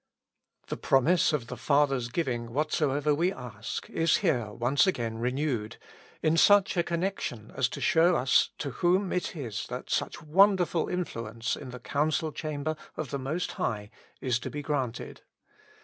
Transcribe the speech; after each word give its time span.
THE 0.69 0.77
promise 0.77 1.31
of 1.31 1.45
the 1.45 1.55
Father's 1.55 2.07
giving 2.07 2.53
whatsoever 2.53 3.13
we 3.13 3.31
ask 3.31 3.87
is 3.87 4.17
here 4.25 4.47
once 4.51 4.87
again 4.87 5.19
renewed, 5.19 5.77
in 6.23 6.37
such 6.37 6.75
a 6.75 6.81
connection 6.81 7.51
as 7.55 7.69
to 7.69 7.81
show 7.81 8.15
us 8.15 8.49
to 8.57 8.71
whom 8.71 9.13
it 9.13 9.35
is 9.35 9.67
that 9.67 9.91
such 9.91 10.23
won 10.23 10.55
derful 10.55 10.89
influence 10.89 11.55
in 11.55 11.69
the 11.69 11.79
council 11.79 12.31
chamber 12.31 12.75
of 12.97 13.11
the 13.11 13.19
Most 13.19 13.51
High 13.51 13.91
is 14.21 14.39
to 14.39 14.49
be 14.49 14.63
granted. 14.63 15.21